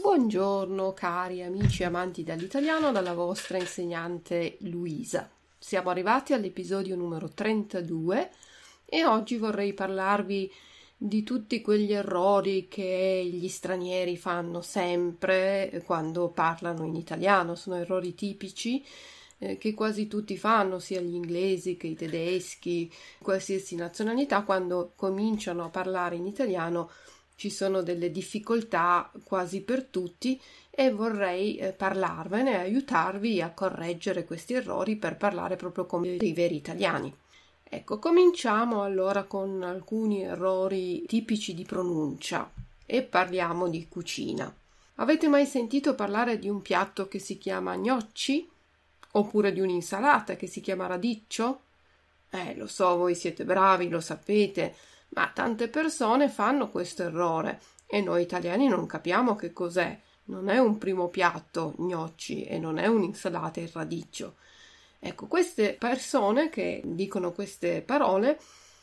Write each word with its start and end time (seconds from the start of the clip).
Buongiorno 0.00 0.92
cari 0.92 1.44
amici 1.44 1.84
amanti 1.84 2.24
dell'italiano 2.24 2.90
dalla 2.90 3.14
vostra 3.14 3.58
insegnante 3.58 4.56
Luisa. 4.62 5.30
Siamo 5.56 5.90
arrivati 5.90 6.32
all'episodio 6.32 6.96
numero 6.96 7.28
32 7.28 8.30
e 8.84 9.04
oggi 9.04 9.36
vorrei 9.36 9.72
parlarvi 9.72 10.52
di 10.96 11.22
tutti 11.22 11.60
quegli 11.60 11.92
errori 11.92 12.66
che 12.66 13.24
gli 13.32 13.46
stranieri 13.46 14.16
fanno 14.16 14.62
sempre 14.62 15.80
quando 15.86 16.30
parlano 16.30 16.84
in 16.84 16.96
italiano. 16.96 17.54
Sono 17.54 17.76
errori 17.76 18.14
tipici 18.16 18.84
eh, 19.40 19.58
che 19.58 19.74
quasi 19.74 20.06
tutti 20.06 20.36
fanno, 20.36 20.78
sia 20.78 21.00
gli 21.00 21.14
inglesi 21.14 21.76
che 21.76 21.88
i 21.88 21.96
tedeschi, 21.96 22.90
qualsiasi 23.20 23.74
nazionalità, 23.74 24.42
quando 24.42 24.92
cominciano 24.94 25.64
a 25.64 25.70
parlare 25.70 26.16
in 26.16 26.26
italiano 26.26 26.90
ci 27.34 27.48
sono 27.48 27.80
delle 27.80 28.10
difficoltà 28.10 29.10
quasi 29.24 29.62
per 29.62 29.84
tutti 29.84 30.38
e 30.68 30.90
vorrei 30.90 31.56
eh, 31.56 31.72
parlarvene 31.72 32.58
aiutarvi 32.58 33.40
a 33.40 33.50
correggere 33.50 34.26
questi 34.26 34.52
errori 34.52 34.96
per 34.96 35.16
parlare 35.16 35.56
proprio 35.56 35.86
come 35.86 36.18
dei 36.18 36.34
veri 36.34 36.56
italiani. 36.56 37.10
Ecco, 37.64 37.98
cominciamo 37.98 38.82
allora 38.82 39.22
con 39.22 39.62
alcuni 39.62 40.22
errori 40.22 41.06
tipici 41.06 41.54
di 41.54 41.64
pronuncia 41.64 42.50
e 42.84 43.02
parliamo 43.02 43.70
di 43.70 43.86
cucina. 43.88 44.54
Avete 44.96 45.26
mai 45.28 45.46
sentito 45.46 45.94
parlare 45.94 46.38
di 46.38 46.48
un 46.50 46.60
piatto 46.60 47.08
che 47.08 47.18
si 47.18 47.38
chiama 47.38 47.74
gnocchi? 47.76 48.49
Oppure 49.12 49.52
di 49.52 49.60
un'insalata 49.60 50.36
che 50.36 50.46
si 50.46 50.60
chiama 50.60 50.86
radicchio? 50.86 51.60
Eh, 52.30 52.54
lo 52.56 52.66
so, 52.66 52.96
voi 52.96 53.14
siete 53.14 53.44
bravi, 53.44 53.88
lo 53.88 54.00
sapete, 54.00 54.74
ma 55.10 55.30
tante 55.34 55.68
persone 55.68 56.28
fanno 56.28 56.70
questo 56.70 57.02
errore 57.02 57.60
e 57.86 58.00
noi 58.00 58.22
italiani 58.22 58.68
non 58.68 58.86
capiamo 58.86 59.34
che 59.34 59.52
cos'è. 59.52 59.98
Non 60.24 60.48
è 60.48 60.58
un 60.58 60.78
primo 60.78 61.08
piatto 61.08 61.74
gnocchi 61.78 62.44
e 62.44 62.58
non 62.58 62.78
è 62.78 62.86
un'insalata 62.86 63.58
il 63.58 63.70
radicchio. 63.72 64.36
Ecco, 65.00 65.26
queste 65.26 65.74
persone 65.74 66.50
che 66.50 66.82
dicono 66.84 67.32
queste 67.32 67.82
parole 67.82 68.38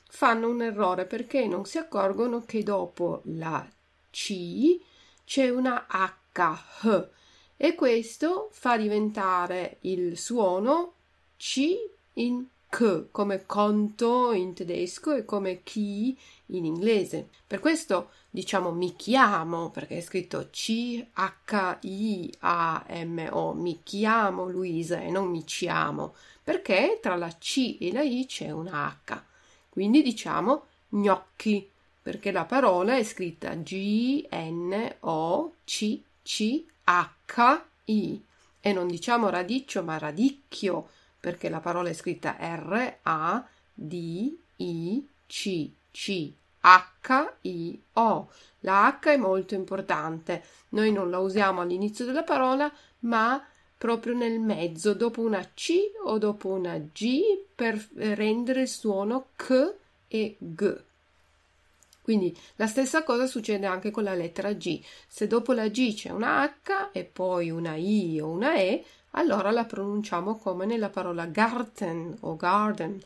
fanno 0.10 0.50
un 0.50 0.62
errore 0.62 1.06
perché 1.06 1.46
non 1.48 1.66
si 1.66 1.78
accorgono 1.78 2.44
che 2.44 2.64
dopo 2.64 3.22
la 3.26 3.66
C 4.10 4.78
c'è 5.24 5.50
una 5.50 5.86
H 5.88 7.14
e 7.58 7.74
questo 7.76 8.50
fa 8.52 8.78
diventare 8.78 9.78
il 9.82 10.18
suono 10.18 10.94
C 11.38 11.76
in 12.14 12.46
K 12.70 13.06
come 13.12 13.46
conto 13.46 14.32
in 14.34 14.54
tedesco 14.54 15.16
e 15.16 15.26
come 15.26 15.64
chi 15.64 16.18
in 16.48 16.66
inglese. 16.66 17.30
Per 17.48 17.60
questo 17.60 18.12
diciamo 18.30 18.72
mi 18.72 18.96
chiamo 18.96 19.70
perché 19.70 19.98
è 19.98 20.02
scritto 20.02 20.50
C-H-I-A-M-O, 20.52 21.14
mi 23.54 23.80
chiamo 23.84 24.48
Luisa 24.50 25.02
e 25.02 25.10
non 25.10 25.30
mi 25.30 25.44
chiamo 25.44 26.14
perché 26.44 27.00
tra 27.02 27.16
la 27.16 27.30
C 27.30 27.78
e 27.80 27.92
la 27.92 28.04
I 28.04 28.26
c'è 28.28 28.52
una 28.52 29.00
H. 29.04 29.22
Quindi 29.70 30.02
diciamo 30.02 30.66
gnocchi 30.90 31.70
perché 32.02 32.32
la 32.32 32.46
parola 32.46 32.96
è 32.98 33.04
scritta 33.04 33.54
G-N-O-C-C-H-I 37.28 38.26
e 38.62 38.74
non 38.74 38.88
diciamo 38.88 39.30
radicchio 39.30 39.84
ma 39.84 39.98
radicchio 39.98 40.90
perché 41.20 41.50
la 41.50 41.60
parola 41.60 41.90
è 41.90 41.94
scritta 41.94 42.38
R 42.40 42.98
A 43.04 43.46
D 43.74 44.36
I 44.58 45.08
C 45.28 45.70
C 45.92 46.32
H 46.62 47.34
I 47.42 47.82
O. 47.94 48.30
La 48.62 48.98
H 49.00 49.08
è 49.10 49.18
molto 49.18 49.54
importante. 49.56 50.44
Noi 50.70 50.92
non 50.92 51.10
la 51.10 51.20
usiamo 51.20 51.62
all'inizio 51.62 52.06
della 52.06 52.24
parola, 52.24 52.72
ma 53.00 53.46
proprio 53.78 54.14
nel 54.14 54.40
mezzo, 54.40 54.94
dopo 54.94 55.22
una 55.22 55.44
C 55.54 55.74
o 56.04 56.18
dopo 56.18 56.50
una 56.50 56.78
G 56.78 57.22
per 57.54 57.88
rendere 57.96 58.62
il 58.62 58.68
suono 58.68 59.28
K 59.36 59.74
e 60.08 60.36
G. 60.40 60.82
Quindi 62.08 62.34
la 62.56 62.68
stessa 62.68 63.04
cosa 63.04 63.28
succede 63.28 63.66
anche 63.66 63.92
con 63.92 64.04
la 64.04 64.14
lettera 64.14 64.54
G. 64.54 64.80
Se 65.10 65.28
dopo 65.28 65.52
la 65.52 65.68
G 65.68 65.94
c'è 65.94 66.10
una 66.10 66.42
H 66.42 66.92
e 66.94 67.04
poi 67.04 67.50
una 67.50 67.76
I 67.76 68.22
o 68.22 68.30
una 68.30 68.56
E, 68.56 68.82
allora 69.12 69.52
la 69.52 69.66
pronunciamo 69.66 70.38
come 70.38 70.66
nella 70.66 70.88
parola 70.88 71.26
garten 71.26 72.16
o 72.22 72.38
garden. 72.38 72.98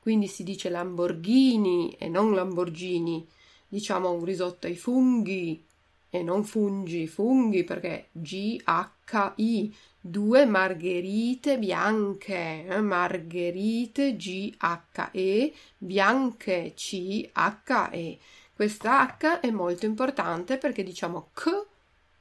Quindi 0.00 0.28
si 0.28 0.44
dice 0.44 0.70
Lamborghini 0.70 1.94
e 1.98 2.08
non 2.08 2.32
Lamborghini. 2.32 3.28
Diciamo 3.68 4.12
un 4.12 4.24
risotto 4.24 4.66
ai 4.66 4.76
funghi 4.76 5.62
e 6.08 6.22
non 6.22 6.42
fungi, 6.42 7.06
funghi 7.06 7.64
perché 7.64 8.06
G-H-I. 8.12 9.76
Due 10.00 10.46
margherite 10.46 11.58
bianche, 11.58 12.64
eh? 12.66 12.80
margherite 12.80 14.16
G-H-E, 14.16 15.52
bianche 15.76 16.72
C-H-E. 16.74 18.18
Questa 18.58 19.16
H 19.16 19.38
è 19.38 19.50
molto 19.50 19.86
importante 19.86 20.58
perché 20.58 20.82
diciamo 20.82 21.28
K 21.32 21.64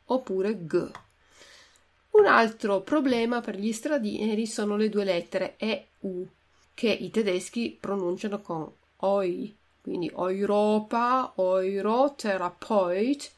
oppure 0.05 0.67
G. 0.67 0.91
Un 2.11 2.27
altro 2.27 2.81
problema 2.81 3.41
per 3.41 3.57
gli 3.57 3.71
stranieri 3.71 4.45
sono 4.45 4.75
le 4.75 4.87
due 4.87 5.03
lettere 5.03 5.55
E 5.57 5.87
U 6.01 6.23
che 6.75 6.89
i 6.89 7.09
tedeschi 7.09 7.75
pronunciano 7.81 8.39
con 8.39 8.71
OI, 8.97 9.57
quindi 9.81 10.11
Europa, 10.15 11.33
Euro, 11.35 12.13
Therapeut 12.13 13.31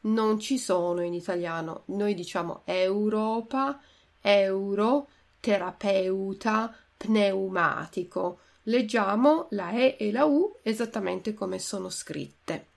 non 0.00 0.40
ci 0.40 0.58
sono 0.58 1.02
in 1.02 1.14
italiano. 1.14 1.82
Noi 1.84 2.14
diciamo 2.14 2.62
Europa, 2.64 3.80
Euro, 4.22 5.06
terapeuta, 5.38 6.74
pneumatico. 6.96 8.40
Leggiamo 8.64 9.46
la 9.50 9.70
E 9.70 9.96
e 9.98 10.12
la 10.12 10.24
U 10.24 10.56
esattamente 10.62 11.34
come 11.34 11.58
sono 11.58 11.88
scritte. 11.88 12.68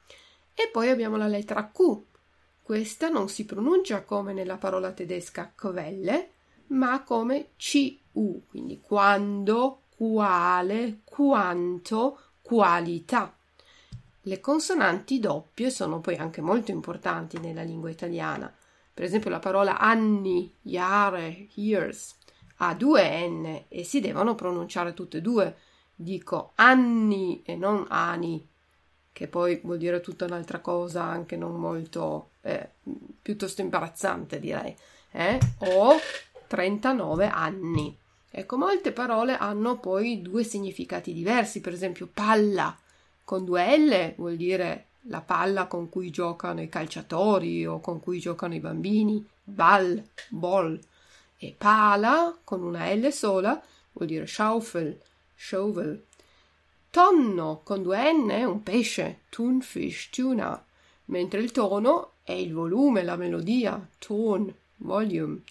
E 0.53 0.69
poi 0.71 0.89
abbiamo 0.89 1.17
la 1.17 1.27
lettera 1.27 1.69
Q 1.69 2.11
questa 2.63 3.09
non 3.09 3.27
si 3.27 3.43
pronuncia 3.43 4.03
come 4.03 4.31
nella 4.31 4.55
parola 4.55 4.93
tedesca 4.93 5.51
Quelle, 5.53 6.29
ma 6.67 7.03
come 7.03 7.49
CU, 7.57 8.43
quindi 8.47 8.79
quando, 8.79 9.81
quale, 9.97 11.01
quanto, 11.03 12.19
qualità. 12.41 13.35
Le 14.21 14.39
consonanti 14.39 15.19
doppie 15.19 15.69
sono 15.69 15.99
poi 15.99 16.15
anche 16.15 16.39
molto 16.39 16.71
importanti 16.71 17.37
nella 17.37 17.63
lingua 17.63 17.89
italiana. 17.89 18.51
Per 18.93 19.03
esempio 19.03 19.29
la 19.29 19.39
parola 19.39 19.77
anni, 19.77 20.55
Jahre, 20.61 21.49
years 21.55 22.15
ha 22.57 22.73
due 22.75 23.27
N 23.27 23.65
e 23.67 23.83
si 23.83 23.99
devono 23.99 24.35
pronunciare 24.35 24.93
tutte 24.93 25.17
e 25.17 25.21
due. 25.21 25.57
Dico 26.03 26.51
anni 26.55 27.41
e 27.45 27.55
non 27.55 27.85
ani, 27.87 28.45
che 29.13 29.27
poi 29.27 29.61
vuol 29.63 29.77
dire 29.77 30.01
tutta 30.01 30.25
un'altra 30.25 30.59
cosa, 30.59 31.03
anche 31.03 31.37
non 31.37 31.55
molto, 31.55 32.31
eh, 32.41 32.71
piuttosto 33.21 33.61
imbarazzante 33.61 34.39
direi. 34.39 34.75
Eh? 35.11 35.39
Ho 35.59 35.95
39 36.47 37.29
anni. 37.29 37.97
Ecco, 38.29 38.57
molte 38.57 38.91
parole 38.91 39.37
hanno 39.37 39.79
poi 39.79 40.21
due 40.21 40.43
significati 40.43 41.13
diversi, 41.13 41.61
per 41.61 41.71
esempio 41.71 42.09
palla 42.11 42.77
con 43.23 43.45
due 43.45 43.77
L 43.77 44.13
vuol 44.17 44.35
dire 44.35 44.87
la 45.07 45.21
palla 45.21 45.67
con 45.67 45.89
cui 45.89 46.09
giocano 46.09 46.61
i 46.61 46.69
calciatori 46.69 47.65
o 47.65 47.79
con 47.79 47.99
cui 47.99 48.19
giocano 48.19 48.53
i 48.53 48.59
bambini, 48.59 49.25
ball, 49.43 50.03
ball, 50.29 50.79
e 51.37 51.53
pala 51.57 52.37
con 52.43 52.63
una 52.63 52.93
L 52.93 53.11
sola 53.11 53.61
vuol 53.91 54.07
dire 54.07 54.25
schaufel, 54.25 54.99
shovel. 55.43 56.05
Tonno 56.89 57.61
con 57.63 57.83
due 57.83 58.13
N 58.13 58.29
è 58.29 58.43
un 58.45 58.63
pesce, 58.63 59.21
tunfish, 59.29 60.09
tuna, 60.09 60.63
mentre 61.05 61.41
il 61.41 61.51
tono 61.51 62.13
è 62.23 62.31
il 62.31 62.53
volume, 62.53 63.03
la 63.03 63.17
melodia, 63.17 63.85
tone, 63.97 64.53
volume. 64.77 65.41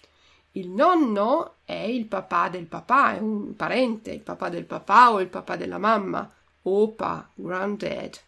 Il 0.53 0.69
nonno 0.69 1.55
è 1.63 1.73
il 1.73 2.05
papà 2.05 2.49
del 2.49 2.65
papà, 2.65 3.15
è 3.15 3.19
un 3.19 3.55
parente, 3.55 4.11
il 4.11 4.21
papà 4.21 4.49
del 4.49 4.65
papà 4.65 5.11
o 5.11 5.19
il 5.19 5.27
papà 5.27 5.55
della 5.55 5.77
mamma, 5.77 6.31
opa, 6.63 7.29
granddad, 7.33 8.19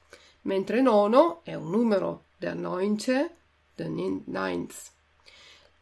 mentre 0.41 0.81
nono 0.81 1.41
è 1.43 1.55
un 1.55 1.69
numero, 1.69 2.25
der 2.37 2.55
neunte, 2.55 3.35
the 3.75 3.87
ninth. 3.87 4.91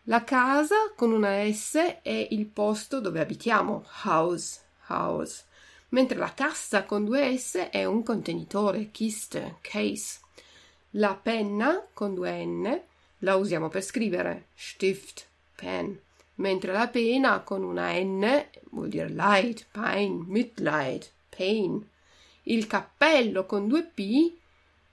La 0.03 0.23
casa 0.23 0.93
con 0.95 1.11
una 1.11 1.51
S 1.51 1.75
è 2.01 2.27
il 2.31 2.45
posto 2.45 2.99
dove 2.99 3.19
abitiamo, 3.21 3.85
house, 4.03 4.61
house 4.87 5.45
mentre 5.93 6.17
la 6.17 6.33
cassa 6.33 6.83
con 6.83 7.05
due 7.05 7.37
S 7.37 7.69
è 7.71 7.85
un 7.85 8.03
contenitore, 8.03 8.89
Kiste, 8.91 9.57
case. 9.61 10.19
La 10.91 11.15
penna 11.15 11.85
con 11.93 12.13
due 12.13 12.43
N 12.45 12.81
la 13.19 13.35
usiamo 13.35 13.69
per 13.69 13.83
scrivere, 13.83 14.47
Stift, 14.55 15.25
pen, 15.55 15.97
mentre 16.35 16.73
la 16.73 16.87
pena 16.87 17.39
con 17.41 17.63
una 17.63 17.91
N 17.93 18.45
vuol 18.71 18.89
dire 18.89 19.09
light, 19.09 19.65
pain, 19.71 20.23
Mitleid, 20.27 21.09
pain, 21.29 21.87
Il 22.43 22.67
cappello 22.67 23.45
con 23.45 23.67
due 23.67 23.83
P 23.83 24.33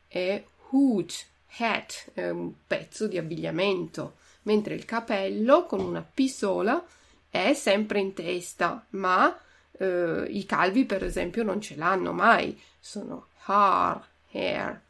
è 0.07 0.45
hood, 0.71 1.13
hat, 1.59 2.11
è 2.13 2.29
un 2.29 2.53
pezzo 2.67 3.09
di 3.09 3.19
abbigliamento, 3.19 4.17
mentre 4.43 4.75
il 4.75 4.85
capello 4.85 5.67
con 5.67 5.81
una 5.81 6.03
P 6.03 6.27
sola 6.27 6.83
è 7.29 7.55
sempre 7.55 8.01
in 8.01 8.13
testa, 8.13 8.87
ma 8.91 9.37
eh, 9.81 10.27
i 10.29 10.45
calvi 10.45 10.85
per 10.85 11.03
esempio 11.03 11.43
non 11.43 11.61
ce 11.61 11.75
l'hanno 11.77 12.13
mai, 12.13 12.59
sono 12.79 13.29
har, 13.45 14.07
hair. 14.33 14.81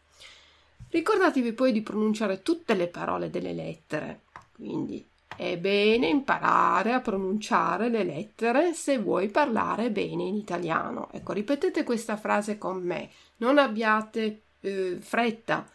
Ricordatevi 0.90 1.52
poi 1.52 1.72
di 1.72 1.82
pronunciare 1.82 2.42
tutte 2.42 2.74
le 2.74 2.88
parole 2.88 3.30
delle 3.30 3.52
lettere, 3.52 4.22
quindi 4.52 5.06
è 5.36 5.56
bene 5.56 6.08
imparare 6.08 6.92
a 6.92 7.00
pronunciare 7.00 7.88
le 7.88 8.02
lettere 8.02 8.74
se 8.74 8.98
vuoi 8.98 9.28
parlare 9.28 9.90
bene 9.90 10.24
in 10.24 10.34
italiano. 10.34 11.08
Ecco, 11.12 11.32
ripetete 11.32 11.84
questa 11.84 12.16
frase 12.16 12.58
con 12.58 12.82
me, 12.82 13.10
non 13.36 13.58
abbiate 13.58 14.42
eh, 14.60 14.98
fretta. 15.00 15.68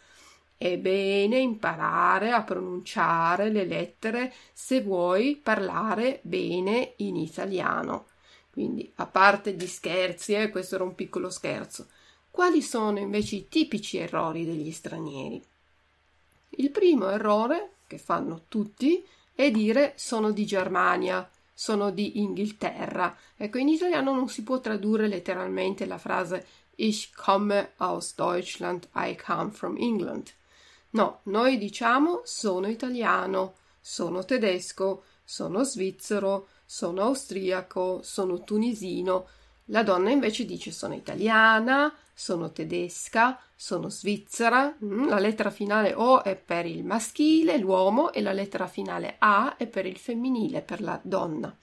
È 0.58 0.78
bene 0.78 1.38
imparare 1.40 2.32
a 2.32 2.44
pronunciare 2.44 3.50
le 3.50 3.66
lettere 3.66 4.34
se 4.54 4.82
vuoi 4.82 5.40
parlare 5.42 6.20
bene 6.24 6.94
in 6.98 7.16
italiano. 7.16 8.06
Quindi, 8.56 8.90
a 8.96 9.06
parte 9.06 9.52
gli 9.52 9.68
scherzi, 9.68 10.32
eh, 10.32 10.50
questo 10.50 10.76
era 10.76 10.86
un 10.86 10.96
piccolo 10.96 11.30
scherzo, 11.30 11.88
quali 12.32 12.62
sono 12.62 13.00
invece 13.00 13.36
i 13.36 13.50
tipici 13.50 13.98
errori 13.98 14.46
degli 14.46 14.72
stranieri? 14.72 15.44
Il 16.52 16.72
primo 16.72 17.10
errore, 17.10 17.72
che 17.86 17.98
fanno 17.98 18.44
tutti, 18.48 19.06
è 19.36 19.52
dire 19.52 19.92
sono 19.98 20.32
di 20.32 20.46
Germania, 20.46 21.30
sono 21.54 21.92
di 21.92 22.22
Inghilterra. 22.22 23.14
Ecco, 23.36 23.58
in 23.58 23.68
italiano 23.68 24.14
non 24.14 24.30
si 24.30 24.44
può 24.44 24.62
tradurre 24.62 25.10
letteralmente 25.10 25.86
la 25.86 25.98
frase 25.98 26.46
Ich 26.76 27.14
komme 27.14 27.74
aus 27.76 28.16
Deutschland, 28.16 28.88
I 28.96 29.18
come 29.18 29.52
from 29.52 29.76
England. 29.78 30.32
No, 30.92 31.20
noi 31.24 31.58
diciamo 31.58 32.22
sono 32.24 32.68
italiano, 32.68 33.56
sono 33.82 34.24
tedesco, 34.24 35.04
sono 35.26 35.64
svizzero, 35.64 36.48
sono 36.66 37.02
austriaco, 37.04 38.02
sono 38.02 38.44
tunisino. 38.44 39.28
La 39.70 39.84
donna 39.84 40.10
invece 40.10 40.46
dice 40.46 40.72
sono 40.72 40.94
italiana, 40.94 41.94
sono 42.14 42.52
tedesca, 42.52 43.40
sono 43.56 43.90
svizzera. 43.90 44.76
Mm, 44.84 45.08
la 45.08 45.20
lettera 45.20 45.50
finale 45.50 45.94
O 45.94 46.24
è 46.24 46.36
per 46.36 46.66
il 46.66 46.84
maschile, 46.84 47.58
l'uomo, 47.58 48.12
e 48.12 48.22
la 48.22 48.34
lettera 48.34 48.68
finale 48.68 49.16
A 49.20 49.58
è 49.58 49.68
per 49.68 49.86
il 49.86 49.98
femminile, 49.98 50.62
per 50.62 50.82
la 50.82 51.00
donna. 51.04 51.56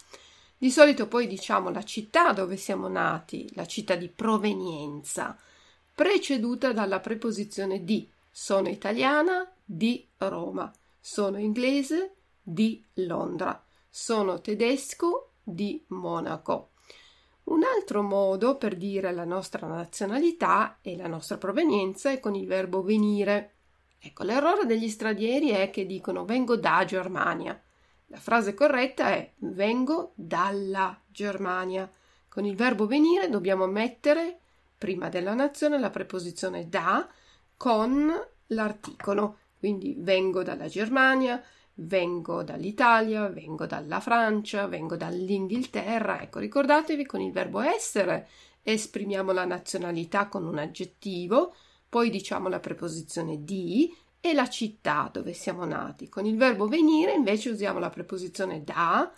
Di 0.57 0.71
solito 0.71 1.09
poi 1.09 1.27
diciamo 1.27 1.71
la 1.71 1.83
città 1.83 2.33
dove 2.33 2.57
siamo 2.57 2.87
nati, 2.87 3.51
la 3.55 3.67
città 3.67 3.97
di 3.97 4.09
provenienza, 4.09 5.37
preceduta 5.95 6.73
dalla 6.73 7.01
preposizione 7.01 7.83
di. 7.83 8.09
Sono 8.31 8.69
italiana 8.69 9.51
di 9.65 10.07
Roma, 10.19 10.73
sono 11.01 11.39
inglese 11.39 12.15
di 12.41 12.83
Londra. 12.95 13.61
Sono 13.95 14.41
tedesco 14.41 15.33
di 15.43 15.85
Monaco. 15.89 16.71
Un 17.45 17.63
altro 17.63 18.01
modo 18.01 18.57
per 18.57 18.75
dire 18.75 19.13
la 19.13 19.27
nostra 19.27 19.67
nazionalità 19.67 20.79
e 20.81 20.97
la 20.97 21.09
nostra 21.09 21.37
provenienza 21.37 22.11
è 22.11 22.19
con 22.19 22.35
il 22.35 22.47
verbo 22.47 22.83
venire. 22.83 23.53
Ecco, 23.99 24.23
l'errore 24.23 24.65
degli 24.65 24.89
stranieri 24.89 25.51
è 25.51 25.69
che 25.69 25.85
dicono 25.85 26.25
vengo 26.25 26.57
da 26.57 26.87
Germania. 26.87 27.61
La 28.07 28.17
frase 28.17 28.55
corretta 28.55 29.11
è 29.11 29.31
vengo 29.41 30.13
dalla 30.15 30.99
Germania. 31.07 31.89
Con 32.29 32.47
il 32.47 32.57
verbo 32.57 32.87
venire 32.87 33.29
dobbiamo 33.29 33.67
mettere 33.67 34.39
prima 34.79 35.11
della 35.11 35.35
nazione 35.35 35.79
la 35.79 35.91
preposizione 35.91 36.67
da 36.67 37.07
con 37.59 38.11
l'articolo. 38.47 39.37
Quindi 39.59 39.95
vengo 39.99 40.43
dalla 40.43 40.67
Germania, 40.67 41.45
vengo 41.75 42.43
dall'Italia, 42.43 43.29
vengo 43.29 43.67
dalla 43.67 44.01
Francia, 44.01 44.67
vengo 44.67 44.97
dall'Inghilterra. 44.97 46.21
Ecco, 46.23 46.39
ricordatevi 46.39 47.07
con 47.07 47.21
il 47.21 47.33
verbo 47.33 47.61
essere 47.61 48.29
esprimiamo 48.63 49.33
la 49.33 49.45
nazionalità 49.45 50.29
con 50.29 50.47
un 50.47 50.59
aggettivo, 50.59 51.55
poi 51.89 52.11
diciamo 52.11 52.49
la 52.49 52.61
preposizione 52.61 53.43
di 53.43 53.93
e 54.21 54.35
la 54.35 54.49
città 54.49 55.11
dove 55.13 55.33
siamo 55.33 55.65
nati. 55.65 56.09
Con 56.09 56.27
il 56.27 56.37
verbo 56.37 56.69
venire 56.69 57.13
invece 57.13 57.51
usiamo 57.51 57.81
la 57.81 57.91
preposizione 57.91 58.63
da 58.63 59.13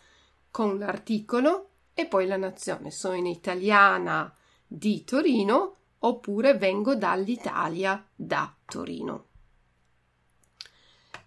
con 0.50 0.78
l'articolo 0.78 1.68
e 1.92 2.06
poi 2.06 2.26
la 2.26 2.36
nazione. 2.36 2.90
Sono 2.90 3.14
in 3.14 3.26
italiana 3.26 4.34
di 4.66 5.04
Torino 5.04 5.76
oppure 5.98 6.54
vengo 6.54 6.94
dall'Italia 6.94 8.04
da 8.14 8.54
Torino. 8.64 9.26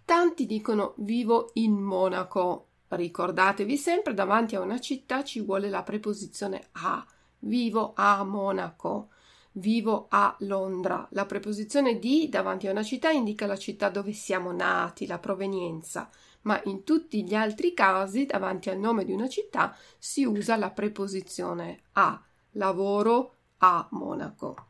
Tanti 0.08 0.46
dicono 0.46 0.94
vivo 0.96 1.50
in 1.56 1.74
Monaco. 1.74 2.68
Ricordatevi 2.88 3.76
sempre 3.76 4.14
davanti 4.14 4.56
a 4.56 4.60
una 4.60 4.80
città 4.80 5.22
ci 5.22 5.42
vuole 5.42 5.68
la 5.68 5.82
preposizione 5.82 6.68
a. 6.80 7.06
Vivo 7.40 7.92
a 7.94 8.24
Monaco. 8.24 9.10
Vivo 9.52 10.06
a 10.08 10.34
Londra. 10.38 11.06
La 11.10 11.26
preposizione 11.26 11.98
di 11.98 12.30
davanti 12.30 12.66
a 12.66 12.70
una 12.70 12.82
città 12.82 13.10
indica 13.10 13.44
la 13.44 13.58
città 13.58 13.90
dove 13.90 14.12
siamo 14.12 14.50
nati, 14.50 15.06
la 15.06 15.18
provenienza, 15.18 16.08
ma 16.42 16.58
in 16.64 16.84
tutti 16.84 17.22
gli 17.22 17.34
altri 17.34 17.74
casi 17.74 18.24
davanti 18.24 18.70
al 18.70 18.78
nome 18.78 19.04
di 19.04 19.12
una 19.12 19.28
città 19.28 19.76
si 19.98 20.24
usa 20.24 20.56
la 20.56 20.70
preposizione 20.70 21.82
a. 21.92 22.18
Lavoro 22.52 23.34
a 23.58 23.86
Monaco. 23.90 24.68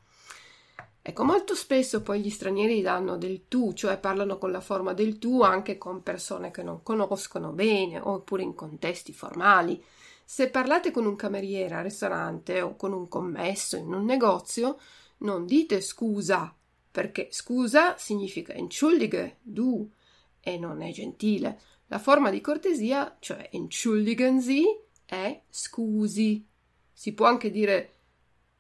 Ecco, 1.09 1.25
molto 1.25 1.55
spesso 1.55 2.03
poi 2.03 2.21
gli 2.21 2.29
stranieri 2.29 2.83
danno 2.83 3.17
del 3.17 3.49
tu, 3.49 3.73
cioè 3.73 3.97
parlano 3.97 4.37
con 4.37 4.51
la 4.51 4.61
forma 4.61 4.93
del 4.93 5.17
tu 5.17 5.41
anche 5.41 5.79
con 5.79 6.03
persone 6.03 6.51
che 6.51 6.63
non 6.63 6.83
conoscono 6.83 7.53
bene 7.53 7.99
oppure 7.99 8.43
in 8.43 8.55
contesti 8.55 9.15
formali. 9.15 9.83
Se 10.23 10.51
parlate 10.51 10.91
con 10.91 11.07
un 11.07 11.17
cameriere 11.17 11.77
al 11.77 11.85
ristorante 11.85 12.61
o 12.61 12.77
con 12.77 12.93
un 12.93 13.09
commesso 13.09 13.79
in 13.79 13.91
un 13.95 14.05
negozio, 14.05 14.79
non 15.21 15.47
dite 15.47 15.81
scusa, 15.81 16.55
perché 16.91 17.29
scusa 17.31 17.97
significa 17.97 18.53
entschuldige, 18.53 19.39
du, 19.41 19.91
e 20.41 20.59
non 20.59 20.83
è 20.83 20.91
gentile. 20.93 21.59
La 21.87 21.99
forma 21.99 22.29
di 22.29 22.43
cortesia, 22.43 23.17
cioè 23.19 23.49
entschuldigen 23.51 24.43
Sie, 24.43 24.89
è 25.07 25.41
scusi. 25.49 26.47
Si 26.93 27.15
può 27.15 27.25
anche 27.25 27.51
dire 27.51 27.95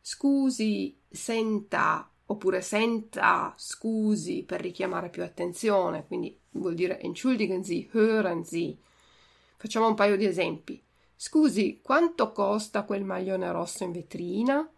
scusi, 0.01 0.99
senta, 1.11 2.11
oppure 2.31 2.61
senta, 2.61 3.55
scusi 3.57 4.43
per 4.43 4.61
richiamare 4.61 5.09
più 5.09 5.23
attenzione, 5.23 6.07
quindi 6.07 6.39
vuol 6.53 6.75
dire 6.75 7.01
entschuldigen 7.01 7.65
Sie, 7.65 7.89
hören 7.93 8.45
Sie. 8.45 8.77
Facciamo 9.57 9.89
un 9.89 9.95
paio 9.95 10.17
di 10.17 10.27
esempi. 10.27 10.83
Scusi, 11.17 11.81
quanto 11.83 12.33
costa 12.33 12.85
quel 12.85 13.05
maglione 13.05 13.51
rosso 13.51 13.85
in 13.85 13.93
vetrina? 13.93 14.69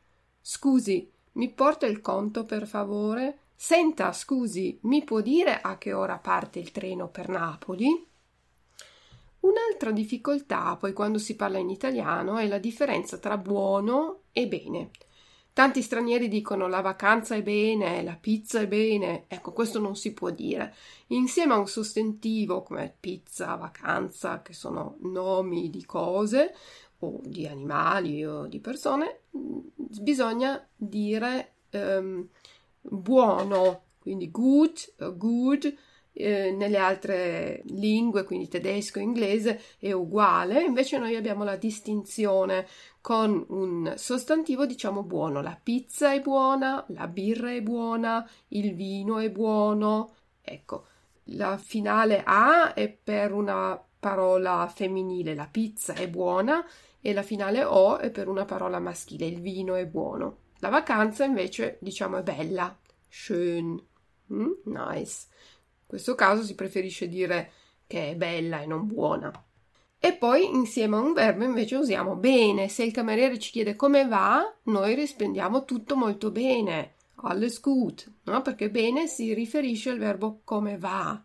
Scusi, 0.41 1.11
mi 1.33 1.51
porta 1.51 1.87
il 1.87 2.01
conto 2.01 2.45
per 2.45 2.67
favore? 2.67 3.39
Senta, 3.55 4.13
scusi, 4.13 4.79
mi 4.83 5.05
può 5.05 5.21
dire 5.21 5.61
a 5.61 5.77
che 5.77 5.93
ora 5.93 6.17
parte 6.19 6.61
il 6.61 6.71
treno 6.71 7.09
per 7.09 7.29
Napoli? 7.29 8.07
Un'altra 9.41 9.91
difficoltà, 9.91 10.77
poi 10.77 10.93
quando 10.93 11.19
si 11.19 11.35
parla 11.35 11.59
in 11.59 11.69
italiano, 11.69 12.39
è 12.39 12.47
la 12.47 12.59
differenza 12.59 13.19
tra 13.19 13.37
buono 13.37 14.21
e 14.33 14.47
bene. 14.47 14.91
Tanti 15.53 15.83
stranieri 15.83 16.29
dicono 16.29 16.69
la 16.69 16.81
vacanza 16.81 17.35
è 17.35 17.43
bene, 17.43 18.03
la 18.03 18.17
pizza 18.19 18.61
è 18.61 18.69
bene. 18.69 19.25
Ecco, 19.29 19.53
questo 19.53 19.79
non 19.81 19.97
si 19.97 20.13
può 20.13 20.31
dire. 20.31 20.75
Insieme 21.09 21.55
a 21.55 21.59
un 21.59 21.67
sostantivo 21.67 22.63
come 22.63 22.95
pizza, 22.99 23.55
vacanza, 23.57 24.43
che 24.43 24.53
sono 24.53 24.97
nomi 25.01 25.69
di 25.71 25.85
cose 25.85 26.55
o 27.01 27.21
di 27.23 27.47
animali 27.47 28.25
o 28.25 28.47
di 28.47 28.61
persone, 28.61 29.23
mm, 29.37 29.59
bisogna 30.01 30.67
dire 30.77 31.55
um, 31.73 32.27
buono, 32.81 33.83
quindi 33.99 34.31
good, 34.31 35.15
good, 35.17 35.75
eh, 36.13 36.51
nelle 36.53 36.79
altre 36.79 37.63
lingue, 37.67 38.25
quindi 38.25 38.49
tedesco 38.49 38.99
e 38.99 39.03
inglese, 39.03 39.61
è 39.79 39.93
uguale, 39.93 40.63
invece 40.63 40.99
noi 40.99 41.17
abbiamo 41.17 41.45
la 41.45 41.57
distinzione 41.57 42.67
con 43.01 43.45
un 43.49 43.95
sostantivo 43.97 44.67
diciamo 44.67 45.03
buono, 45.03 45.41
la 45.41 45.59
pizza 45.61 46.13
è 46.13 46.21
buona, 46.21 46.85
la 46.89 47.07
birra 47.09 47.53
è 47.53 47.63
buona, 47.63 48.29
il 48.49 48.75
vino 48.75 49.19
è 49.19 49.31
buono, 49.31 50.15
ecco, 50.43 50.87
la 51.25 51.57
finale 51.57 52.23
A 52.25 52.75
è 52.75 52.89
per 52.89 53.33
una 53.33 53.83
parola 53.99 54.71
femminile, 54.75 55.35
la 55.35 55.49
pizza 55.51 55.95
è 55.95 56.09
buona, 56.09 56.65
e 57.01 57.13
la 57.13 57.23
finale 57.23 57.65
O 57.65 57.99
è 57.99 58.11
per 58.11 58.29
una 58.29 58.45
parola 58.45 58.79
maschile, 58.79 59.27
il 59.27 59.41
vino 59.41 59.75
è 59.75 59.87
buono. 59.87 60.39
La 60.59 60.69
vacanza 60.69 61.25
invece 61.25 61.79
diciamo 61.81 62.19
è 62.19 62.23
bella, 62.23 62.77
schön, 63.09 63.83
mm? 64.33 64.51
nice. 64.65 65.27
Questo 65.91 66.15
caso 66.15 66.45
si 66.45 66.55
preferisce 66.55 67.09
dire 67.09 67.51
che 67.89 68.11
è 68.11 68.15
bella 68.15 68.61
e 68.61 68.67
non 68.67 68.87
buona. 68.87 69.33
E 69.99 70.13
poi 70.15 70.45
insieme 70.45 70.95
a 70.95 71.01
un 71.01 71.13
verbo 71.13 71.43
invece 71.43 71.75
usiamo 71.75 72.15
bene. 72.15 72.69
Se 72.69 72.85
il 72.85 72.93
cameriere 72.93 73.41
ci 73.41 73.51
chiede 73.51 73.75
come 73.75 74.07
va, 74.07 74.41
noi 74.67 74.95
rispondiamo 74.95 75.65
tutto 75.65 75.97
molto 75.97 76.31
bene. 76.31 76.95
Alles 77.23 77.59
gut, 77.61 78.09
no? 78.23 78.41
Perché 78.41 78.71
bene 78.71 79.09
si 79.09 79.35
riferisce 79.35 79.91
al 79.91 79.99
verbo 79.99 80.43
come 80.45 80.79
va. 80.79 81.21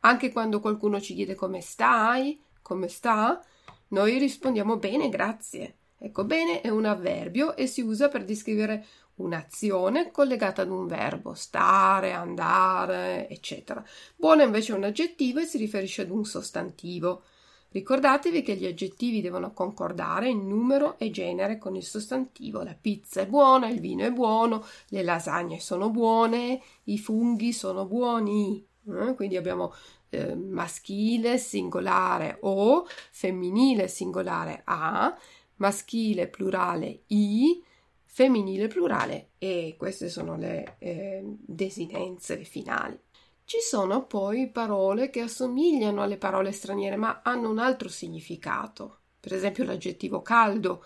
Anche 0.00 0.30
quando 0.30 0.60
qualcuno 0.60 1.00
ci 1.00 1.14
chiede 1.14 1.34
come 1.34 1.62
stai, 1.62 2.38
come 2.60 2.88
sta, 2.88 3.42
noi 3.88 4.18
rispondiamo 4.18 4.76
bene, 4.76 5.08
grazie. 5.08 5.78
Ecco, 6.04 6.24
bene 6.24 6.62
è 6.62 6.68
un 6.68 6.84
avverbio 6.84 7.54
e 7.54 7.68
si 7.68 7.80
usa 7.80 8.08
per 8.08 8.24
descrivere 8.24 8.84
un'azione 9.16 10.10
collegata 10.10 10.62
ad 10.62 10.70
un 10.70 10.88
verbo, 10.88 11.32
stare, 11.34 12.12
andare, 12.12 13.28
eccetera. 13.28 13.84
Buono 14.16 14.42
invece 14.42 14.72
è 14.72 14.76
un 14.76 14.82
aggettivo 14.82 15.38
e 15.38 15.44
si 15.44 15.58
riferisce 15.58 16.02
ad 16.02 16.10
un 16.10 16.24
sostantivo. 16.24 17.22
Ricordatevi 17.70 18.42
che 18.42 18.56
gli 18.56 18.66
aggettivi 18.66 19.20
devono 19.20 19.52
concordare 19.52 20.28
in 20.28 20.48
numero 20.48 20.98
e 20.98 21.12
genere 21.12 21.56
con 21.56 21.76
il 21.76 21.84
sostantivo. 21.84 22.64
La 22.64 22.76
pizza 22.78 23.20
è 23.20 23.26
buona, 23.28 23.68
il 23.68 23.78
vino 23.78 24.04
è 24.04 24.10
buono, 24.10 24.64
le 24.88 25.04
lasagne 25.04 25.60
sono 25.60 25.88
buone, 25.90 26.60
i 26.84 26.98
funghi 26.98 27.52
sono 27.52 27.86
buoni. 27.86 28.66
Eh? 28.88 29.14
Quindi 29.14 29.36
abbiamo 29.36 29.72
eh, 30.10 30.34
maschile 30.34 31.38
singolare 31.38 32.38
o, 32.40 32.86
femminile 33.12 33.86
singolare 33.86 34.62
a, 34.64 35.16
maschile 35.62 36.26
plurale 36.26 37.04
i, 37.06 37.62
femminile 38.04 38.66
plurale 38.66 39.30
e 39.38 39.76
queste 39.78 40.08
sono 40.08 40.36
le 40.36 40.74
eh, 40.78 41.22
desinenze 41.24 42.36
le 42.36 42.44
finali. 42.44 42.98
Ci 43.44 43.58
sono 43.60 44.06
poi 44.06 44.50
parole 44.50 45.08
che 45.08 45.20
assomigliano 45.20 46.02
alle 46.02 46.16
parole 46.16 46.50
straniere 46.50 46.96
ma 46.96 47.20
hanno 47.22 47.48
un 47.48 47.58
altro 47.58 47.88
significato. 47.88 48.98
Per 49.20 49.32
esempio 49.32 49.62
l'aggettivo 49.62 50.20
caldo, 50.20 50.84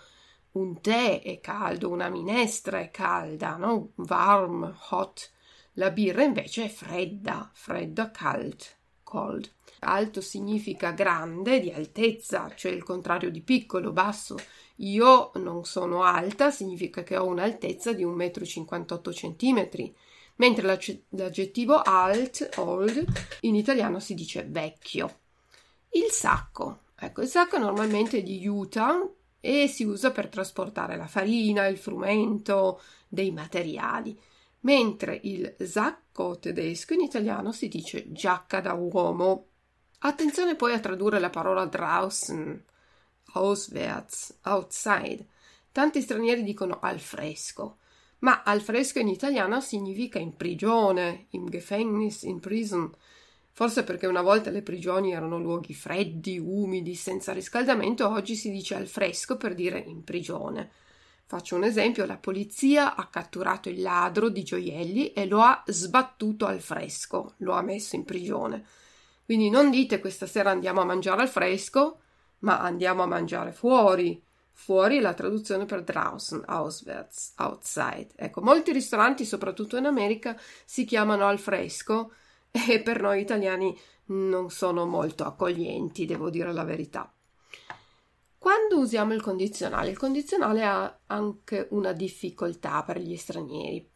un 0.51 0.79
tè 0.79 1.23
è 1.23 1.39
caldo, 1.39 1.89
una 1.89 2.09
minestra 2.09 2.79
è 2.79 2.91
calda, 2.91 3.55
no? 3.55 3.93
Warm, 3.95 4.77
hot. 4.91 5.31
La 5.73 5.89
birra 5.89 6.23
invece 6.23 6.65
è 6.65 6.69
fredda, 6.69 7.49
fredda, 7.51 8.11
cald, 8.11 8.63
cold. 9.03 9.51
Alto 9.79 10.21
significa 10.21 10.91
grande, 10.91 11.59
di 11.59 11.71
altezza, 11.71 12.51
cioè 12.55 12.71
il 12.71 12.83
contrario 12.83 13.31
di 13.31 13.41
piccolo, 13.41 13.91
basso. 13.91 14.35
Io 14.77 15.31
non 15.35 15.65
sono 15.65 16.03
alta, 16.03 16.51
significa 16.51 17.03
che 17.03 17.17
ho 17.17 17.25
un'altezza 17.25 17.93
di 17.93 18.05
1,58 18.05 19.11
cm, 19.11 19.91
mentre 20.35 20.79
l'aggettivo 21.09 21.81
alt, 21.81 22.49
old, 22.57 23.05
in 23.41 23.55
italiano 23.55 23.99
si 23.99 24.13
dice 24.13 24.45
vecchio. 24.47 25.19
Il 25.91 26.11
sacco. 26.11 26.81
Ecco, 26.99 27.21
il 27.21 27.27
sacco 27.27 27.57
normalmente 27.57 28.19
è 28.19 28.23
di 28.23 28.45
Utah 28.47 29.07
e 29.39 29.67
si 29.67 29.83
usa 29.83 30.11
per 30.11 30.29
trasportare 30.29 30.95
la 30.95 31.07
farina, 31.07 31.67
il 31.67 31.77
frumento, 31.77 32.81
dei 33.07 33.31
materiali, 33.31 34.19
mentre 34.61 35.19
il 35.23 35.55
sacco 35.59 36.37
tedesco 36.37 36.93
in 36.93 37.01
italiano 37.01 37.51
si 37.51 37.67
dice 37.67 38.11
giacca 38.11 38.61
da 38.61 38.73
uomo. 38.73 39.45
Attenzione 39.99 40.55
poi 40.55 40.73
a 40.73 40.79
tradurre 40.79 41.19
la 41.19 41.31
parola 41.31 41.65
draußen 41.65 42.63
auswärts, 43.33 44.37
outside. 44.43 45.25
Tanti 45.71 46.01
stranieri 46.01 46.43
dicono 46.43 46.79
al 46.81 46.99
fresco, 46.99 47.77
ma 48.19 48.43
al 48.43 48.61
fresco 48.61 48.99
in 48.99 49.07
italiano 49.07 49.61
significa 49.61 50.17
in 50.19 50.35
prigione, 50.35 51.27
in 51.31 51.45
Gefängnis, 51.45 52.23
in 52.23 52.39
prison. 52.39 52.91
Forse 53.51 53.83
perché 53.83 54.07
una 54.07 54.21
volta 54.21 54.49
le 54.49 54.61
prigioni 54.61 55.13
erano 55.13 55.39
luoghi 55.39 55.73
freddi, 55.73 56.37
umidi, 56.37 56.95
senza 56.95 57.33
riscaldamento, 57.33 58.07
oggi 58.07 58.35
si 58.35 58.51
dice 58.51 58.75
al 58.75 58.87
fresco 58.87 59.37
per 59.37 59.53
dire 59.55 59.79
in 59.79 60.03
prigione. 60.03 60.69
Faccio 61.25 61.55
un 61.55 61.63
esempio, 61.63 62.05
la 62.05 62.17
polizia 62.17 62.95
ha 62.95 63.07
catturato 63.07 63.67
il 63.67 63.81
ladro 63.81 64.29
di 64.29 64.43
gioielli 64.43 65.11
e 65.11 65.25
lo 65.25 65.41
ha 65.41 65.61
sbattuto 65.67 66.45
al 66.45 66.61
fresco, 66.61 67.33
lo 67.37 67.53
ha 67.53 67.61
messo 67.61 67.95
in 67.95 68.05
prigione. 68.05 68.65
Quindi 69.25 69.49
non 69.49 69.69
dite 69.69 69.99
questa 69.99 70.25
sera 70.25 70.51
andiamo 70.51 70.79
a 70.79 70.85
mangiare 70.85 71.21
al 71.23 71.27
fresco, 71.27 71.99
ma 72.39 72.59
andiamo 72.59 73.03
a 73.03 73.07
mangiare 73.07 73.51
fuori. 73.51 74.21
Fuori 74.51 74.97
è 74.97 75.01
la 75.01 75.13
traduzione 75.13 75.65
per 75.65 75.83
draußen, 75.83 76.43
auswärts, 76.45 77.33
outside. 77.37 78.09
Ecco, 78.15 78.41
molti 78.41 78.71
ristoranti, 78.71 79.23
soprattutto 79.23 79.77
in 79.77 79.85
America, 79.85 80.35
si 80.65 80.83
chiamano 80.83 81.27
al 81.27 81.39
fresco 81.39 82.11
e 82.49 82.81
per 82.81 83.01
noi 83.01 83.21
italiani 83.21 83.77
non 84.07 84.49
sono 84.49 84.85
molto 84.85 85.25
accoglienti, 85.25 86.05
devo 86.05 86.29
dire 86.29 86.51
la 86.53 86.63
verità. 86.63 87.11
Quando 88.39 88.79
usiamo 88.79 89.13
il 89.13 89.21
condizionale, 89.21 89.89
il 89.89 89.97
condizionale 89.97 90.63
ha 90.63 90.99
anche 91.07 91.67
una 91.71 91.91
difficoltà 91.91 92.83
per 92.83 92.99
gli 92.99 93.17
stranieri. 93.17 93.89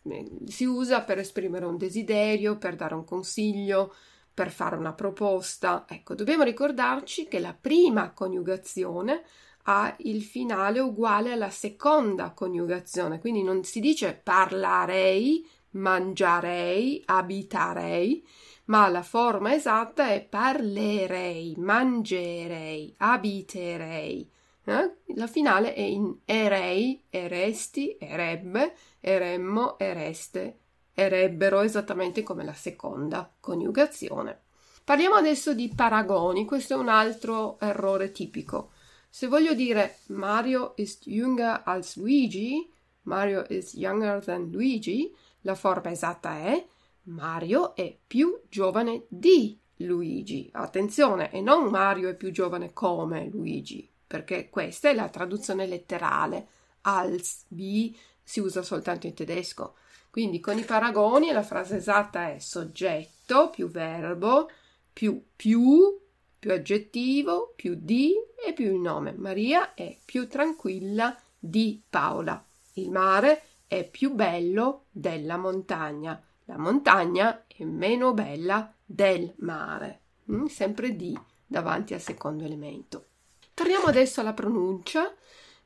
Si 0.48 0.66
usa 0.66 1.04
per 1.04 1.20
esprimere 1.20 1.66
un 1.66 1.78
desiderio, 1.78 2.58
per 2.58 2.76
dare 2.76 2.96
un 2.96 3.06
consiglio, 3.06 3.94
per 4.34 4.52
fare 4.52 4.76
una 4.76 4.94
proposta. 4.94 5.86
Ecco, 5.88 6.16
dobbiamo 6.16 6.44
ricordarci 6.44 7.28
che 7.28 7.40
la 7.40 7.56
prima 7.60 8.12
coniugazione 8.12 9.24
ha 9.64 9.94
il 10.00 10.24
finale 10.24 10.80
uguale 10.80 11.34
alla 11.34 11.50
seconda 11.50 12.32
coniugazione, 12.32 13.20
quindi 13.20 13.44
non 13.44 13.64
si 13.64 13.80
dice 13.80 14.14
parlarei, 14.14 15.48
mangiarei, 15.72 17.02
abitarei, 17.06 18.26
ma 18.66 18.88
la 18.88 19.04
forma 19.04 19.54
esatta 19.54 20.10
è 20.10 20.24
parlerei, 20.24 21.56
mangerei, 21.58 22.94
abiterei. 22.98 24.30
Eh? 24.64 24.96
La 25.16 25.28
finale 25.28 25.74
è 25.74 25.82
in 25.82 26.16
erei, 26.26 27.04
eresti, 27.10 27.98
erebbe, 28.00 28.76
eremmo, 29.00 29.78
ereste, 29.78 30.60
erebbero 30.94 31.62
esattamente 31.62 32.24
come 32.24 32.44
la 32.44 32.54
seconda 32.54 33.32
coniugazione. 33.40 34.42
Parliamo 34.84 35.16
adesso 35.16 35.54
di 35.54 35.72
paragoni, 35.74 36.46
questo 36.46 36.74
è 36.74 36.78
un 36.78 36.90
altro 36.90 37.60
errore 37.60 38.12
tipico. 38.12 38.72
Se 39.10 39.28
voglio 39.28 39.54
dire 39.54 39.98
Mario 40.08 40.74
ist 40.78 41.08
jünger 41.08 41.62
als 41.66 41.98
Luigi, 41.98 42.72
Mario 43.04 43.46
is 43.50 43.74
younger 43.74 44.24
than 44.24 44.50
Luigi, 44.52 45.14
la 45.42 45.56
forma 45.56 45.92
esatta 45.92 46.38
è 46.38 46.66
Mario 47.04 47.76
è 47.76 47.98
più 48.06 48.42
giovane 48.48 49.06
di 49.08 49.60
Luigi. 49.78 50.50
Attenzione, 50.54 51.32
e 51.32 51.42
non 51.42 51.70
Mario 51.70 52.10
è 52.10 52.16
più 52.16 52.32
giovane 52.32 52.74
come 52.74 53.28
Luigi, 53.30 53.90
perché 54.06 54.50
questa 54.50 54.90
è 54.90 54.94
la 54.94 55.10
traduzione 55.10 55.66
letterale. 55.66 56.48
Als, 56.82 57.46
bi, 57.48 57.98
si 58.24 58.40
usa 58.40 58.62
soltanto 58.62 59.08
in 59.08 59.14
tedesco. 59.14 59.76
Quindi 60.12 60.41
con 60.41 60.58
i 60.58 60.63
paragoni 60.63 61.32
la 61.32 61.41
frase 61.41 61.77
esatta 61.77 62.30
è 62.34 62.39
soggetto 62.39 63.50
più 63.50 63.70
verbo 63.70 64.50
più 64.91 65.24
più 65.34 65.98
più 66.38 66.51
aggettivo 66.51 67.53
più 67.56 67.77
di 67.80 68.13
e 68.46 68.51
più 68.51 68.65
il 68.65 68.80
nome. 68.80 69.13
Maria 69.13 69.74
è 69.74 69.98
più 70.03 70.27
tranquilla 70.27 71.18
di 71.39 71.82
Paola. 71.89 72.44
Il 72.74 72.91
mare 72.91 73.44
è 73.68 73.88
più 73.88 74.13
bello 74.13 74.86
della 74.91 75.38
montagna. 75.38 76.22
La 76.46 76.58
montagna 76.58 77.46
è 77.48 77.63
meno 77.63 78.13
bella 78.13 78.74
del 78.84 79.34
mare. 79.38 80.01
Mm? 80.30 80.46
Sempre 80.46 80.96
di 80.96 81.18
davanti 81.46 81.94
al 81.94 82.01
secondo 82.01 82.44
elemento. 82.44 83.06
Torniamo 83.53 83.86
adesso 83.86 84.20
alla 84.20 84.34
pronuncia. 84.34 85.13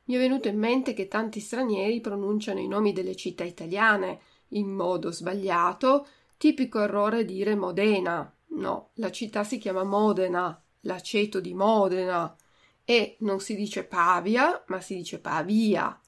Mi 0.04 0.14
è 0.14 0.18
venuto 0.18 0.46
in 0.46 0.58
mente 0.58 0.94
che 0.94 1.08
tanti 1.08 1.40
stranieri 1.40 2.00
pronunciano 2.00 2.60
i 2.60 2.68
nomi 2.68 2.92
delle 2.92 3.16
città 3.16 3.42
italiane 3.42 4.20
in 4.56 4.68
modo 4.68 5.10
sbagliato, 5.10 6.06
tipico 6.36 6.80
errore 6.80 7.24
dire 7.24 7.54
Modena. 7.54 8.30
No, 8.48 8.90
la 8.94 9.10
città 9.10 9.44
si 9.44 9.58
chiama 9.58 9.84
Modena, 9.84 10.60
l'aceto 10.80 11.40
di 11.40 11.54
Modena 11.54 12.34
e 12.84 13.16
non 13.20 13.40
si 13.40 13.54
dice 13.54 13.84
Pavia, 13.84 14.62
ma 14.68 14.80
si 14.80 14.96
dice 14.96 15.18
Pavia. 15.18 15.98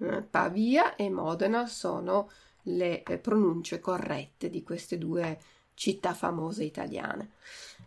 Eh, 0.00 0.22
Pavia 0.22 0.96
e 0.96 1.08
Modena 1.10 1.66
sono 1.66 2.30
le 2.64 3.02
eh, 3.02 3.18
pronunce 3.18 3.80
corrette 3.80 4.50
di 4.50 4.62
queste 4.62 4.98
due 4.98 5.38
città 5.74 6.14
famose 6.14 6.64
italiane. 6.64 7.32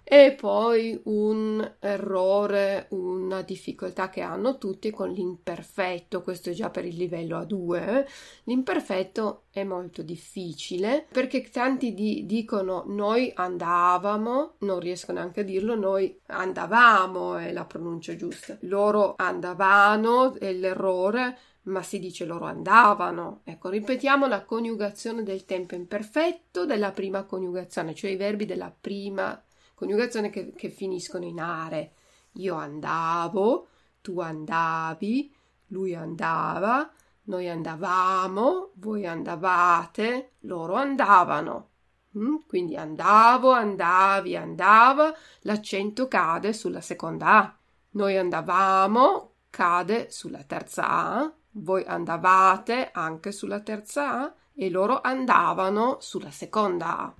E 0.09 0.37
poi 0.39 0.97
un 1.03 1.75
errore, 1.79 2.87
una 2.91 3.41
difficoltà 3.41 4.09
che 4.09 4.21
hanno 4.21 4.57
tutti 4.57 4.89
con 4.89 5.09
l'imperfetto, 5.09 6.21
questo 6.21 6.51
è 6.51 6.53
già 6.53 6.69
per 6.69 6.85
il 6.85 6.95
livello 6.95 7.37
A2. 7.41 7.75
Eh? 7.75 8.07
L'imperfetto 8.45 9.47
è 9.51 9.65
molto 9.65 10.03
difficile 10.03 11.05
perché 11.11 11.49
tanti 11.49 11.93
di, 11.93 12.25
dicono 12.25 12.85
noi 12.87 13.33
andavamo, 13.35 14.53
non 14.59 14.79
riesco 14.79 15.11
neanche 15.11 15.41
a 15.41 15.43
dirlo, 15.43 15.75
noi 15.75 16.17
andavamo 16.27 17.35
è 17.35 17.51
la 17.51 17.65
pronuncia 17.65 18.15
giusta. 18.15 18.57
Loro 18.61 19.15
andavano 19.17 20.35
è 20.35 20.53
l'errore, 20.53 21.37
ma 21.63 21.81
si 21.83 21.99
dice 21.99 22.23
loro 22.23 22.45
andavano. 22.45 23.41
Ecco, 23.43 23.67
ripetiamo 23.67 24.25
la 24.25 24.45
coniugazione 24.45 25.23
del 25.23 25.43
tempo 25.43 25.75
imperfetto 25.75 26.65
della 26.65 26.91
prima 26.91 27.23
coniugazione, 27.23 27.93
cioè 27.93 28.11
i 28.11 28.15
verbi 28.15 28.45
della 28.45 28.73
prima 28.73 29.37
coniugazione 29.77 30.31
che, 30.31 30.53
che 30.53 30.71
finiscono 30.71 31.23
in 31.23 31.39
are, 31.39 31.91
io 32.33 32.55
andavo, 32.55 33.67
tu 34.01 34.19
andavi, 34.19 35.31
lui 35.67 35.93
andava, 35.93 36.91
noi 37.25 37.47
andavamo, 37.47 38.71
voi 38.77 39.05
andavate, 39.05 40.31
loro 40.41 40.73
andavano. 40.73 41.69
Mm? 42.17 42.37
Quindi 42.47 42.75
andavo, 42.75 43.51
andavi, 43.51 44.35
andava, 44.35 45.13
l'accento 45.41 46.07
cade 46.07 46.53
sulla 46.53 46.81
seconda 46.81 47.37
A. 47.37 47.57
Noi 47.91 48.17
andavamo, 48.17 49.33
cade 49.51 50.09
sulla 50.09 50.41
terza 50.41 50.87
A, 50.87 51.31
voi 51.51 51.83
andavate 51.85 52.89
anche 52.91 53.31
sulla 53.31 53.59
terza 53.59 54.23
A 54.23 54.33
e 54.55 54.71
loro 54.71 55.01
andavano 55.01 55.97
sulla 55.99 56.31
seconda 56.31 56.97
A. 56.97 57.13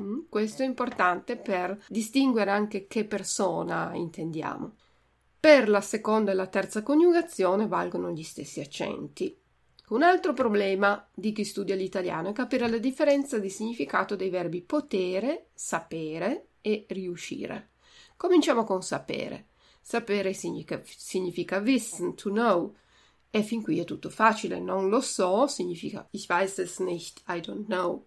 Mm? 0.00 0.20
Questo 0.28 0.62
è 0.62 0.66
importante 0.66 1.36
per 1.36 1.84
distinguere 1.88 2.50
anche 2.50 2.86
che 2.86 3.04
persona 3.04 3.94
intendiamo. 3.94 4.74
Per 5.40 5.68
la 5.68 5.80
seconda 5.80 6.32
e 6.32 6.34
la 6.34 6.48
terza 6.48 6.82
coniugazione 6.82 7.66
valgono 7.66 8.10
gli 8.10 8.24
stessi 8.24 8.60
accenti. 8.60 9.36
Un 9.88 10.02
altro 10.02 10.34
problema 10.34 11.08
di 11.14 11.32
chi 11.32 11.44
studia 11.44 11.74
l'italiano 11.74 12.28
è 12.28 12.32
capire 12.32 12.68
la 12.68 12.78
differenza 12.78 13.38
di 13.38 13.48
significato 13.48 14.16
dei 14.16 14.28
verbi 14.28 14.60
potere, 14.60 15.48
sapere 15.54 16.48
e 16.60 16.84
riuscire. 16.90 17.70
Cominciamo 18.16 18.64
con 18.64 18.82
sapere. 18.82 19.46
Sapere 19.80 20.34
significa, 20.34 20.82
significa 20.84 21.58
wissen, 21.58 22.14
to 22.14 22.30
know. 22.30 22.74
E 23.30 23.42
fin 23.42 23.62
qui 23.62 23.78
è 23.78 23.84
tutto 23.84 24.10
facile. 24.10 24.58
Non 24.58 24.88
lo 24.88 25.00
so 25.00 25.46
significa 25.46 26.06
ich 26.10 26.28
weiß 26.28 26.58
es 26.58 26.78
nicht, 26.80 27.22
I 27.28 27.40
don't 27.40 27.66
know. 27.66 28.04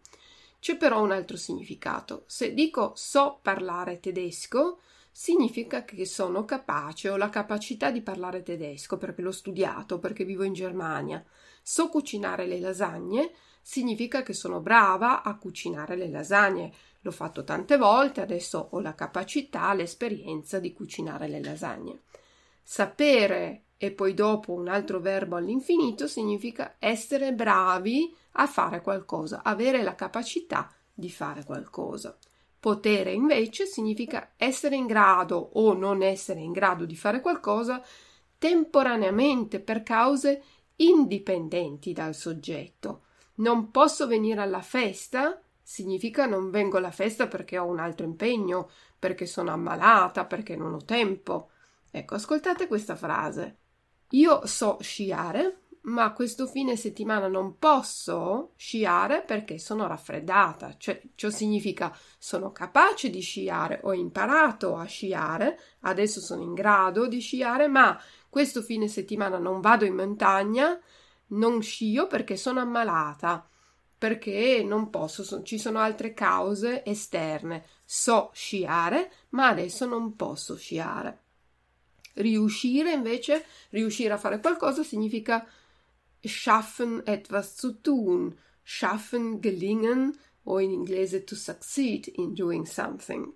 C'è 0.61 0.77
però 0.77 1.01
un 1.01 1.09
altro 1.09 1.37
significato. 1.37 2.23
Se 2.27 2.53
dico 2.53 2.91
so 2.95 3.39
parlare 3.41 3.99
tedesco, 3.99 4.81
significa 5.09 5.83
che 5.83 6.05
sono 6.05 6.45
capace, 6.45 7.09
ho 7.09 7.17
la 7.17 7.29
capacità 7.29 7.89
di 7.89 8.03
parlare 8.03 8.43
tedesco 8.43 8.97
perché 8.97 9.23
l'ho 9.23 9.31
studiato, 9.31 9.97
perché 9.97 10.23
vivo 10.23 10.43
in 10.43 10.53
Germania. 10.53 11.25
So 11.63 11.89
cucinare 11.89 12.45
le 12.45 12.59
lasagne, 12.59 13.31
significa 13.59 14.21
che 14.21 14.33
sono 14.33 14.59
brava 14.59 15.23
a 15.23 15.35
cucinare 15.35 15.95
le 15.95 16.09
lasagne. 16.11 16.71
L'ho 16.99 17.11
fatto 17.11 17.43
tante 17.43 17.77
volte, 17.77 18.21
adesso 18.21 18.67
ho 18.69 18.79
la 18.81 18.93
capacità, 18.93 19.73
l'esperienza 19.73 20.59
di 20.59 20.73
cucinare 20.73 21.27
le 21.27 21.41
lasagne. 21.41 22.01
Sapere 22.61 23.63
e 23.77 23.89
poi 23.89 24.13
dopo 24.13 24.51
un 24.51 24.67
altro 24.67 24.99
verbo 24.99 25.37
all'infinito 25.37 26.05
significa 26.05 26.75
essere 26.77 27.33
bravi 27.33 28.15
a 28.33 28.47
fare 28.47 28.81
qualcosa, 28.81 29.41
avere 29.43 29.83
la 29.83 29.95
capacità 29.95 30.71
di 30.93 31.09
fare 31.09 31.43
qualcosa. 31.43 32.17
Potere 32.59 33.11
invece 33.11 33.65
significa 33.65 34.33
essere 34.37 34.75
in 34.75 34.85
grado 34.85 35.37
o 35.53 35.73
non 35.73 36.03
essere 36.03 36.39
in 36.39 36.51
grado 36.51 36.85
di 36.85 36.95
fare 36.95 37.21
qualcosa 37.21 37.83
temporaneamente 38.37 39.59
per 39.59 39.83
cause 39.83 40.43
indipendenti 40.77 41.93
dal 41.93 42.15
soggetto. 42.15 43.03
Non 43.35 43.71
posso 43.71 44.07
venire 44.07 44.41
alla 44.41 44.61
festa 44.61 45.41
significa 45.71 46.25
non 46.25 46.49
vengo 46.49 46.77
alla 46.77 46.91
festa 46.91 47.27
perché 47.27 47.57
ho 47.57 47.65
un 47.65 47.79
altro 47.79 48.05
impegno, 48.05 48.69
perché 48.99 49.25
sono 49.25 49.51
ammalata, 49.51 50.25
perché 50.25 50.57
non 50.57 50.73
ho 50.73 50.83
tempo. 50.83 51.51
Ecco, 51.89 52.15
ascoltate 52.15 52.67
questa 52.67 52.97
frase. 52.97 53.57
Io 54.09 54.45
so 54.45 54.77
sciare, 54.81 55.61
ma 55.83 56.13
questo 56.13 56.45
fine 56.45 56.75
settimana 56.75 57.27
non 57.27 57.57
posso 57.57 58.51
sciare 58.55 59.23
perché 59.23 59.57
sono 59.57 59.87
raffreddata. 59.87 60.75
Cioè, 60.77 61.01
ciò 61.15 61.29
significa 61.29 61.95
sono 62.19 62.51
capace 62.51 63.09
di 63.09 63.21
sciare, 63.21 63.79
ho 63.83 63.93
imparato 63.93 64.75
a 64.75 64.85
sciare, 64.85 65.59
adesso 65.81 66.19
sono 66.19 66.43
in 66.43 66.53
grado 66.53 67.07
di 67.07 67.19
sciare, 67.19 67.67
ma 67.67 67.99
questo 68.29 68.61
fine 68.61 68.87
settimana 68.87 69.39
non 69.39 69.59
vado 69.59 69.85
in 69.85 69.95
montagna, 69.95 70.79
non 71.27 71.61
scio 71.61 72.07
perché 72.07 72.37
sono 72.37 72.59
ammalata, 72.59 73.47
perché 73.97 74.63
non 74.63 74.89
posso, 74.89 75.23
so, 75.23 75.41
ci 75.41 75.57
sono 75.57 75.79
altre 75.79 76.13
cause 76.13 76.85
esterne. 76.85 77.65
So 77.83 78.29
sciare, 78.33 79.11
ma 79.29 79.47
adesso 79.47 79.85
non 79.87 80.15
posso 80.15 80.55
sciare. 80.55 81.19
Riuscire 82.13 82.91
invece, 82.91 83.45
riuscire 83.69 84.13
a 84.13 84.17
fare 84.17 84.39
qualcosa 84.39 84.83
significa 84.83 85.47
schaffen 86.27 87.01
etwas 87.05 87.55
zu 87.55 87.81
tun, 87.81 88.37
schaffen 88.63 89.39
gelingen 89.39 90.17
o 90.43 90.59
in 90.59 90.71
inglese 90.71 91.23
to 91.23 91.35
succeed 91.35 92.11
in 92.15 92.33
doing 92.33 92.65
something. 92.65 93.33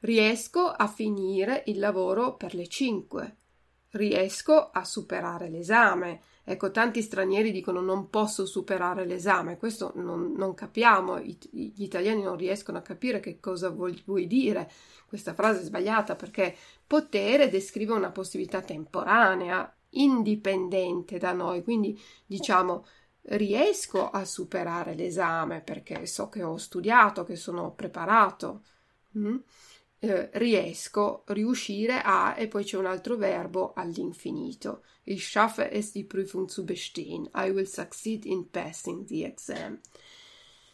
Riesco 0.00 0.68
a 0.68 0.86
finire 0.86 1.64
il 1.66 1.78
lavoro 1.78 2.36
per 2.36 2.54
le 2.54 2.68
5. 2.68 3.36
Riesco 3.90 4.70
a 4.70 4.84
superare 4.84 5.48
l'esame. 5.48 6.20
Ecco, 6.44 6.70
tanti 6.70 7.02
stranieri 7.02 7.50
dicono 7.50 7.80
non 7.80 8.08
posso 8.08 8.46
superare 8.46 9.04
l'esame, 9.04 9.58
questo 9.58 9.92
non, 9.96 10.32
non 10.34 10.54
capiamo, 10.54 11.20
gli 11.20 11.82
italiani 11.82 12.22
non 12.22 12.36
riescono 12.36 12.78
a 12.78 12.82
capire 12.82 13.20
che 13.20 13.38
cosa 13.38 13.68
vuoi, 13.68 14.00
vuoi 14.06 14.26
dire. 14.26 14.70
Questa 15.06 15.34
frase 15.34 15.60
è 15.60 15.64
sbagliata 15.64 16.16
perché 16.16 16.56
potere 16.86 17.50
descrive 17.50 17.92
una 17.92 18.10
possibilità 18.10 18.62
temporanea, 18.62 19.70
indipendente 19.90 21.18
da 21.18 21.32
noi, 21.32 21.62
quindi 21.62 21.98
diciamo 22.26 22.84
riesco 23.30 24.08
a 24.08 24.24
superare 24.24 24.94
l'esame 24.94 25.60
perché 25.60 26.06
so 26.06 26.28
che 26.28 26.42
ho 26.42 26.56
studiato, 26.56 27.24
che 27.24 27.36
sono 27.36 27.72
preparato. 27.72 28.62
Mm? 29.18 29.36
Eh, 30.00 30.30
riesco, 30.34 31.24
riuscire 31.26 32.00
a 32.00 32.36
e 32.38 32.46
poi 32.46 32.62
c'è 32.62 32.76
un 32.76 32.86
altro 32.86 33.16
verbo 33.16 33.72
all'infinito. 33.74 34.84
Ich 35.02 35.24
schaffe 35.24 35.70
es, 35.70 35.90
die 35.92 36.04
Prüfung 36.04 36.48
zu 36.48 36.64
bestehen. 36.64 37.28
I 37.34 37.50
will 37.50 37.66
succeed 37.66 38.24
in 38.24 38.48
passing 38.48 39.04
the 39.06 39.24
exam. 39.24 39.80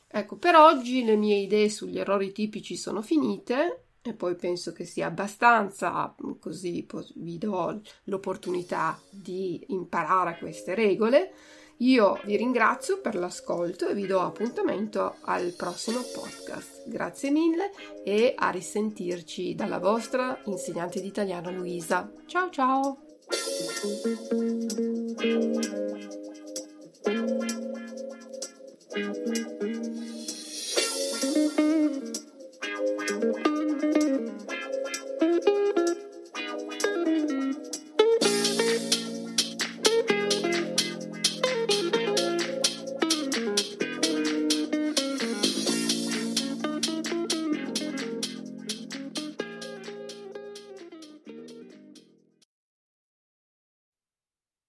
Ecco, 0.07 0.37
per 0.37 0.55
oggi 0.57 1.05
le 1.05 1.17
mie 1.17 1.37
idee 1.37 1.69
sugli 1.71 1.99
errori 1.99 2.33
tipici 2.33 2.77
sono 2.77 3.01
finite 3.03 3.84
e 4.07 4.13
poi 4.13 4.37
penso 4.37 4.73
che 4.73 4.85
sia 4.85 5.07
abbastanza, 5.07 6.15
così 6.39 6.87
vi 7.17 7.39
do 7.39 7.81
l'opportunità 8.05 9.01
di 9.11 9.65
imparare 9.69 10.37
queste 10.39 10.75
regole. 10.75 11.33
Io 11.79 12.21
vi 12.25 12.37
ringrazio 12.37 13.01
per 13.01 13.17
l'ascolto 13.17 13.89
e 13.89 13.95
vi 13.95 14.07
do 14.07 14.21
appuntamento 14.21 15.17
al 15.23 15.55
prossimo 15.57 16.01
podcast. 16.01 16.89
Grazie 16.89 17.31
mille 17.31 17.73
e 18.05 18.35
a 18.37 18.51
risentirci 18.51 19.55
dalla 19.55 19.79
vostra 19.79 20.39
insegnante 20.45 21.01
di 21.01 21.07
italiano 21.07 21.51
Luisa. 21.51 22.13
Ciao 22.27 22.51
ciao! 22.51 22.99